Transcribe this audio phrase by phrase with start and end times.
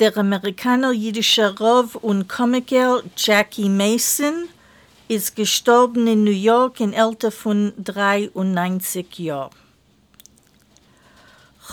[0.00, 4.48] Der amerikaner-jüdische Rov und Komiker Jackie Mason
[5.08, 9.50] ist gestorben in New York im Alter von 93 Jahren.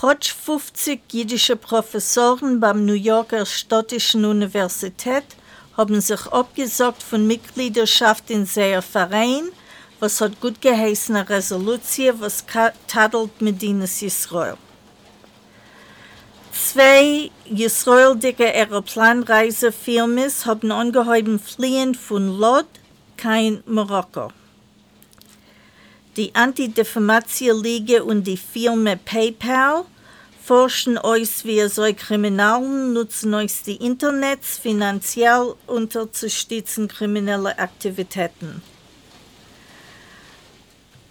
[0.01, 5.23] Heute 50 jüdische Professoren beim New Yorker Städtischen Universität
[5.77, 9.47] haben sich abgesagt von Mitgliedschaft in seinem Verein,
[10.01, 12.43] was hat gut geheißene Resolution, was
[12.87, 14.57] tadelt Medinas Israel.
[16.73, 22.65] Zwei israelische Aeroplanreisefirmen haben angeheuben fliehen von Lod,
[23.15, 24.33] kein Marokko.
[26.17, 29.85] Die Anti-Defamation-Liga und die Firma PayPal
[30.43, 38.61] forschen euch, wie so Kriminalen nutzen euch die Internets finanziell unterzustützen kriminelle Aktivitäten.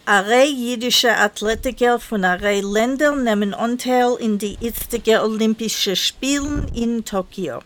[0.08, 7.58] Eine jüdische Athletiker von einer Ländern nehmen Anteil in die jetzigen Olympischen Spielen in Tokio.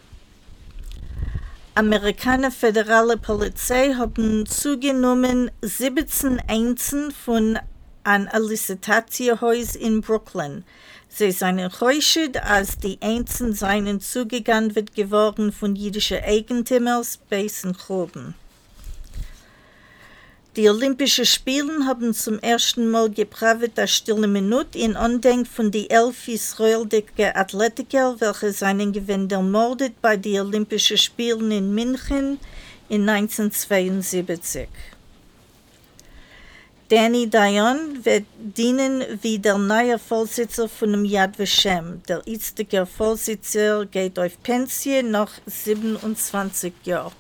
[1.74, 7.58] Amerikanische föderale Polizei haben zugenommen 17 Einzelnen von
[8.04, 10.64] einem Elicitatiehäus in Brooklyn.
[11.10, 17.46] Sie seien enttäuscht, als die Einzelnen seinen zugegangen wird geworden von jüdischen Eigentümern bei
[17.76, 18.34] Groben.
[20.60, 25.88] Die Olympischen Spiele haben zum ersten Mal gepravet eine stille Minute in Andenken von den
[25.88, 32.38] elf israelischen Athletiker, welche seinen Gewinn ermordet bei den Olympischen Spielen in München
[32.90, 34.68] in 1972.
[36.90, 42.02] Danny Dayan wird dienen wie der neue Vorsitzende von dem Yad Vashem.
[42.06, 47.19] Der jetzige Vorsitzende geht auf Pension nach 27 Jahren.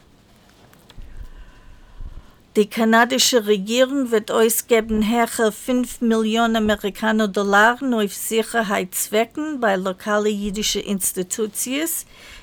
[2.56, 10.82] Die kanadische Regierung wird ausgeben herre 5 Millionen Amerikaner Dollar auf Sicherheitszwecken bei lokalen jüdischen
[10.82, 11.86] Institutionen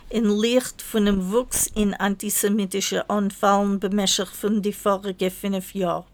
[0.10, 6.06] in Licht von dem Wuchs in antisemitischen Anfällen bemäßigt von den vorigen fünf Jahren.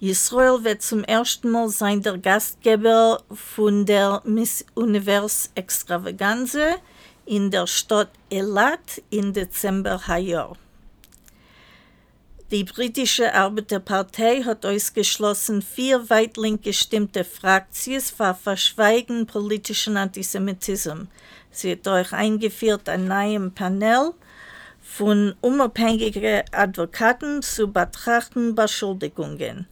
[0.00, 6.76] Israel wird zum ersten Mal sein der Gastgeber von der Miss Univers Extravaganza
[7.26, 10.56] in der Stadt Elat im Dezember Jahr.
[12.50, 21.08] Die britische Arbeiterpartei hat ausgeschlossen, vier weitling gestimmte Fraktionen für Verschweigen politischen Antisemitismus.
[21.50, 24.12] Sie hat auch eingeführt ein neues Panel
[24.82, 29.66] von unabhängigen Advokaten zu betrachten Beschuldigungen.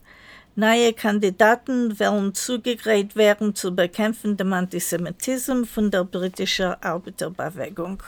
[0.55, 8.03] Neue Kandidaten werden zugegräht werden zu bekämpfen dem Antisemitismus von der britischen Arbeiterbewegung.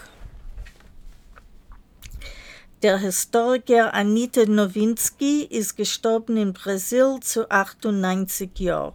[2.84, 8.93] Der Historiker Anita Nowinski ist gestorben in Brasil zu 98 Jahren.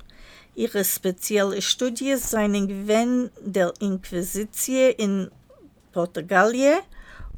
[0.54, 5.32] Ihre spezielle Studie seien Gewinn der Inquisition in
[5.92, 6.54] Portugal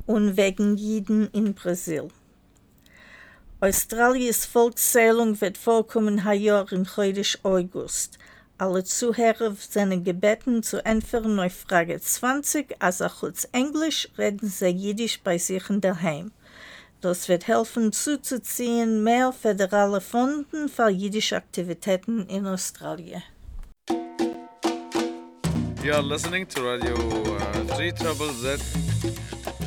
[0.06, 2.10] und wegen Jiden in Brasil.
[3.62, 8.20] Australiens Volkszählung wird vorkommen Jahr im Heutisch August.
[8.58, 15.22] Alle Zuhörer sind gebeten zu entfernen auf Frage 20, also kurz Englisch, reden sie Jiddisch
[15.22, 16.34] bei sich in der Heim.
[17.02, 23.24] Das wird helfen zuzuziehen mehr föderale Fonds für jüdische Aktivitäten in Australien.
[25.84, 28.62] You are listening to Radio uh, 3 Trouble Z.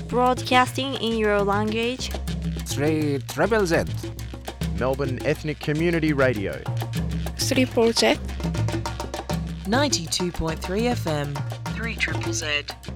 [0.06, 2.10] Broadcasting in your language.
[2.72, 3.88] 3 Triple Z.
[4.78, 6.52] Melbourne Ethnic Community Radio.
[7.36, 8.16] 3 Z.
[9.66, 11.34] 92.3 FM.
[11.76, 12.93] 3 Triple Z.